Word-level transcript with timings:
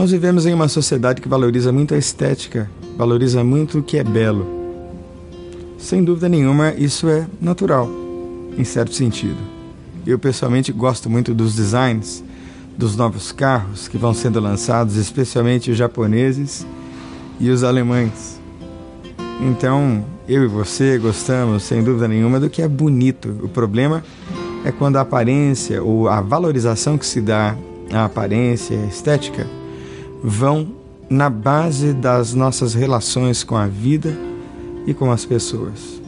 Nós 0.00 0.12
vivemos 0.12 0.46
em 0.46 0.54
uma 0.54 0.66
sociedade 0.66 1.20
que 1.20 1.28
valoriza 1.28 1.70
muito 1.70 1.94
a 1.94 1.98
estética, 1.98 2.70
valoriza 2.96 3.44
muito 3.44 3.80
o 3.80 3.82
que 3.82 3.98
é 3.98 4.02
belo. 4.02 4.46
Sem 5.76 6.02
dúvida 6.02 6.26
nenhuma, 6.26 6.72
isso 6.72 7.06
é 7.06 7.26
natural, 7.38 7.86
em 8.56 8.64
certo 8.64 8.94
sentido. 8.94 9.36
Eu 10.06 10.18
pessoalmente 10.18 10.72
gosto 10.72 11.10
muito 11.10 11.34
dos 11.34 11.54
designs 11.54 12.24
dos 12.78 12.96
novos 12.96 13.30
carros 13.30 13.88
que 13.88 13.98
vão 13.98 14.14
sendo 14.14 14.40
lançados, 14.40 14.96
especialmente 14.96 15.70
os 15.70 15.76
japoneses 15.76 16.66
e 17.38 17.50
os 17.50 17.62
alemães. 17.62 18.40
Então, 19.38 20.02
eu 20.26 20.44
e 20.44 20.46
você 20.46 20.96
gostamos, 20.96 21.64
sem 21.64 21.84
dúvida 21.84 22.08
nenhuma, 22.08 22.40
do 22.40 22.48
que 22.48 22.62
é 22.62 22.68
bonito. 22.68 23.38
O 23.42 23.50
problema 23.50 24.02
é 24.64 24.72
quando 24.72 24.96
a 24.96 25.02
aparência 25.02 25.82
ou 25.82 26.08
a 26.08 26.22
valorização 26.22 26.96
que 26.96 27.04
se 27.04 27.20
dá 27.20 27.54
à 27.92 28.06
aparência, 28.06 28.80
à 28.80 28.86
estética, 28.86 29.59
vão 30.22 30.68
na 31.08 31.28
base 31.28 31.92
das 31.92 32.34
nossas 32.34 32.74
relações 32.74 33.42
com 33.42 33.56
a 33.56 33.66
vida 33.66 34.16
e 34.86 34.94
com 34.94 35.10
as 35.10 35.24
pessoas. 35.24 36.00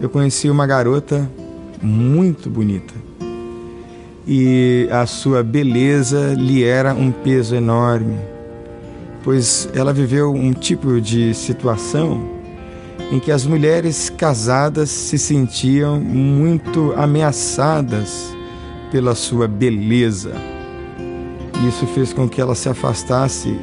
Eu 0.00 0.08
conheci 0.08 0.50
uma 0.50 0.66
garota 0.66 1.30
muito 1.80 2.50
bonita 2.50 2.94
e 4.26 4.88
a 4.90 5.06
sua 5.06 5.42
beleza 5.42 6.34
lhe 6.34 6.64
era 6.64 6.94
um 6.94 7.12
peso 7.12 7.54
enorme, 7.54 8.18
pois 9.22 9.68
ela 9.74 9.92
viveu 9.92 10.32
um 10.32 10.52
tipo 10.52 11.00
de 11.00 11.34
situação 11.34 12.32
em 13.12 13.20
que 13.20 13.30
as 13.30 13.44
mulheres 13.46 14.08
casadas 14.10 14.90
se 14.90 15.18
sentiam 15.18 16.00
muito 16.00 16.92
ameaçadas 16.96 18.34
pela 18.90 19.14
sua 19.14 19.46
beleza. 19.46 20.53
Isso 21.62 21.86
fez 21.86 22.12
com 22.12 22.28
que 22.28 22.40
ela 22.40 22.54
se 22.54 22.68
afastasse 22.68 23.56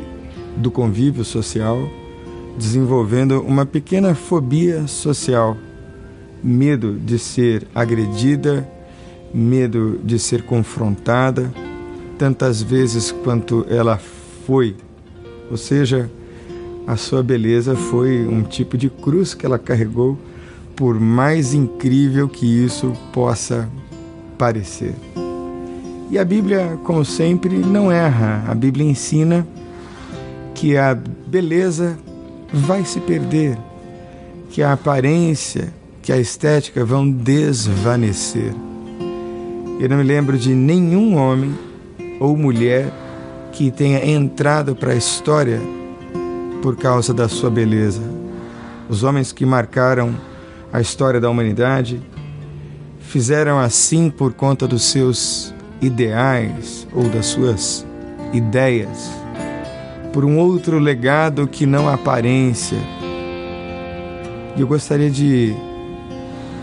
do 0.58 0.72
convívio 0.72 1.24
social, 1.24 1.78
desenvolvendo 2.58 3.42
uma 3.42 3.66
pequena 3.66 4.16
fobia 4.16 4.88
social, 4.88 5.58
medo 6.44 6.98
de 6.98 7.20
ser 7.20 7.68
agredida, 7.76 8.68
medo 9.34 10.00
de 10.04 10.18
ser 10.18 10.44
confrontada, 10.44 11.52
tantas 12.18 12.62
vezes 12.62 13.12
quanto 13.12 13.66
ela 13.70 14.00
foi. 14.46 14.76
Ou 15.50 15.58
seja, 15.58 16.10
a 16.88 16.96
sua 16.96 17.22
beleza 17.22 17.76
foi 17.76 18.28
um 18.28 18.42
tipo 18.44 18.78
de 18.78 18.90
cruz 18.90 19.34
que 19.34 19.46
ela 19.46 19.60
carregou, 19.60 20.18
por 20.76 21.00
mais 21.00 21.54
incrível 21.54 22.28
que 22.28 22.46
isso 22.46 22.94
possa 23.14 23.70
parecer. 24.38 24.96
E 26.12 26.20
a 26.20 26.26
Bíblia, 26.26 26.78
como 26.84 27.06
sempre, 27.06 27.58
não 27.58 27.90
erra. 27.90 28.44
A 28.46 28.54
Bíblia 28.54 28.86
ensina 28.86 29.48
que 30.54 30.76
a 30.76 30.94
beleza 30.94 31.98
vai 32.52 32.84
se 32.84 33.00
perder, 33.00 33.58
que 34.50 34.62
a 34.62 34.74
aparência, 34.74 35.74
que 36.02 36.12
a 36.12 36.18
estética 36.18 36.84
vão 36.84 37.10
desvanecer. 37.10 38.54
Eu 39.80 39.88
não 39.88 39.96
me 39.96 40.04
lembro 40.04 40.38
de 40.38 40.54
nenhum 40.54 41.16
homem 41.16 41.58
ou 42.20 42.36
mulher 42.36 42.92
que 43.54 43.72
tenha 43.72 44.06
entrado 44.06 44.76
para 44.76 44.92
a 44.92 44.96
história 44.96 45.62
por 46.62 46.76
causa 46.76 47.14
da 47.14 47.30
sua 47.30 47.50
beleza. 47.50 48.02
Os 48.90 49.02
homens 49.02 49.32
que 49.32 49.46
marcaram 49.46 50.14
a 50.74 50.82
história 50.82 51.22
da 51.22 51.30
humanidade 51.30 52.02
fizeram 53.00 53.58
assim 53.58 54.10
por 54.10 54.34
conta 54.34 54.68
dos 54.68 54.84
seus 54.84 55.54
ideais 55.82 56.88
ou 56.94 57.10
das 57.10 57.26
suas 57.26 57.86
ideias 58.32 59.12
por 60.14 60.26
um 60.26 60.38
outro 60.38 60.78
legado 60.78 61.48
que 61.48 61.66
não 61.66 61.88
a 61.88 61.94
aparência. 61.94 62.78
E 64.56 64.62
eu 64.62 64.68
gostaria 64.68 65.10
de 65.10 65.56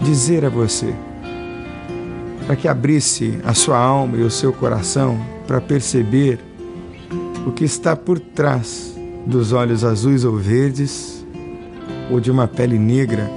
dizer 0.01 0.45
a 0.45 0.49
você, 0.49 0.95
para 2.47 2.57
que 2.57 2.69
abrisse 2.69 3.39
a 3.45 3.55
sua 3.55 3.79
alma 3.79 4.17
e 4.19 4.23
o 4.23 4.31
seu 4.31 4.53
coração 4.53 5.19
para 5.47 5.61
perceber 5.61 6.39
o 7.47 7.53
que 7.53 7.65
está 7.65 7.97
por 7.97 8.19
trás 8.21 8.95
dos 9.27 9.53
olhos 9.53 9.85
azuis 9.85 10.25
ou 10.25 10.37
verdes, 10.37 11.27
ou 12.11 12.21
de 12.21 12.31
uma 12.31 12.47
pele 12.47 12.79
negra 12.79 13.31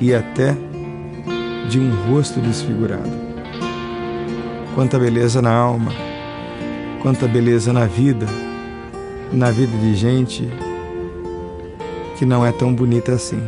e 0.00 0.14
até 0.14 0.56
de 1.68 1.78
um 1.78 1.90
rosto 2.10 2.40
desfigurado. 2.40 3.31
Quanta 4.74 4.98
beleza 4.98 5.42
na 5.42 5.52
alma, 5.52 5.92
quanta 7.02 7.28
beleza 7.28 7.72
na 7.72 7.86
vida 7.86 8.26
na 9.32 9.50
vida 9.50 9.76
de 9.78 9.94
gente 9.94 10.46
que 12.18 12.26
não 12.26 12.44
é 12.44 12.52
tão 12.52 12.74
bonita 12.74 13.12
assim. 13.12 13.40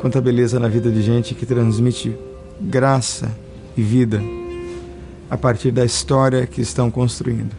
Quanta 0.00 0.20
beleza 0.20 0.58
na 0.58 0.68
vida 0.68 0.90
de 0.90 1.02
gente 1.02 1.34
que 1.34 1.44
transmite 1.44 2.16
graça 2.60 3.30
e 3.76 3.82
vida 3.82 4.22
a 5.28 5.36
partir 5.36 5.70
da 5.70 5.84
história 5.84 6.46
que 6.46 6.60
estão 6.60 6.90
construindo. 6.90 7.54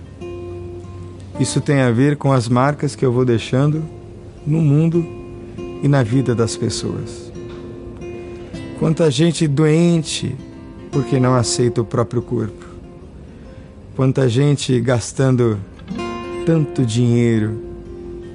Isso 1.40 1.60
tem 1.60 1.82
a 1.82 1.92
ver 1.92 2.16
com 2.16 2.32
as 2.32 2.48
marcas 2.48 2.96
que 2.96 3.06
eu 3.06 3.12
vou 3.12 3.26
deixando 3.26 3.84
no 4.46 4.62
mundo 4.62 5.06
e 5.84 5.88
na 5.88 6.04
vida 6.04 6.34
das 6.34 6.56
pessoas. 6.56 7.32
Quanta 8.80 9.12
gente 9.12 9.48
doente 9.48 10.36
porque 10.92 11.20
não 11.20 11.34
aceita 11.34 11.82
o 11.82 11.86
próprio 11.86 12.22
corpo. 12.22 12.66
Quanta 13.96 14.28
gente 14.28 14.80
gastando 14.80 15.58
tanto 16.46 16.86
dinheiro 16.86 17.72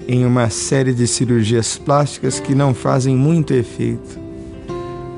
em 0.09 0.25
uma 0.25 0.49
série 0.49 0.93
de 0.93 1.06
cirurgias 1.06 1.77
plásticas 1.77 2.39
que 2.39 2.55
não 2.55 2.72
fazem 2.72 3.17
muito 3.17 3.53
efeito, 3.53 4.19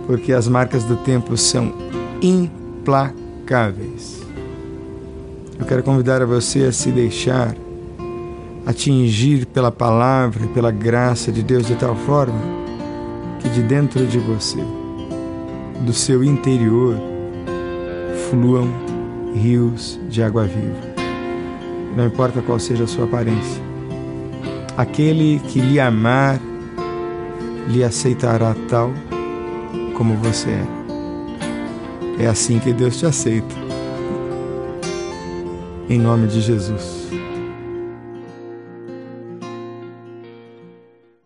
porque 0.06 0.32
as 0.32 0.48
marcas 0.48 0.84
do 0.84 0.96
tempo 0.96 1.36
são 1.36 1.74
implacáveis. 2.22 4.22
Eu 5.58 5.66
quero 5.66 5.82
convidar 5.82 6.22
a 6.22 6.26
você 6.26 6.64
a 6.64 6.72
se 6.72 6.90
deixar 6.90 7.54
atingir 8.64 9.46
pela 9.46 9.72
palavra 9.72 10.44
e 10.44 10.48
pela 10.48 10.70
graça 10.70 11.32
de 11.32 11.42
Deus 11.42 11.66
de 11.66 11.74
tal 11.74 11.96
forma 11.96 12.40
que 13.40 13.48
de 13.48 13.62
dentro 13.62 14.06
de 14.06 14.18
você, 14.18 14.58
do 15.80 15.92
seu 15.92 16.22
interior, 16.22 16.96
fluam 18.30 18.68
rios 19.34 19.98
de 20.08 20.22
água 20.22 20.44
viva 20.44 20.88
não 21.98 22.06
importa 22.06 22.40
qual 22.40 22.60
seja 22.60 22.84
a 22.84 22.86
sua 22.86 23.06
aparência. 23.06 23.60
Aquele 24.76 25.40
que 25.48 25.60
lhe 25.60 25.80
amar, 25.80 26.40
lhe 27.66 27.82
aceitará 27.82 28.54
tal 28.68 28.92
como 29.96 30.14
você 30.14 30.48
é. 30.48 32.22
É 32.22 32.26
assim 32.28 32.60
que 32.60 32.72
Deus 32.72 32.98
te 32.98 33.06
aceita. 33.06 33.52
Em 35.88 35.98
nome 35.98 36.28
de 36.28 36.40
Jesus. 36.40 37.08